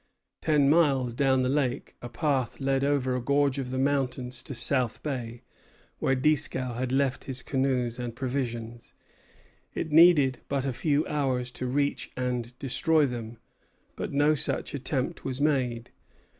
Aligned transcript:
Ten 0.41 0.67
miles 0.67 1.13
down 1.13 1.43
the 1.43 1.47
lake, 1.49 1.95
a 2.01 2.09
path 2.09 2.59
led 2.59 2.83
over 2.83 3.15
a 3.15 3.21
gorge 3.21 3.59
of 3.59 3.69
the 3.69 3.77
mountains 3.77 4.41
to 4.41 4.55
South 4.55 5.03
Bay, 5.03 5.43
where 5.99 6.15
Dieskau 6.15 6.73
had 6.73 6.91
left 6.91 7.25
his 7.25 7.43
canoes 7.43 7.99
and 7.99 8.15
provisions. 8.15 8.95
It 9.75 9.91
needed 9.91 10.39
but 10.49 10.65
a 10.65 10.73
few 10.73 11.05
hours 11.05 11.51
to 11.51 11.67
reach 11.67 12.09
and 12.17 12.57
destroy 12.57 13.05
them; 13.05 13.37
but 13.95 14.11
no 14.11 14.33
such 14.33 14.73
attempt 14.73 15.23
was 15.23 15.39
made. 15.39 15.91